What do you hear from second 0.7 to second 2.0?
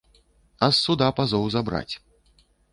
з суда пазоў забраць.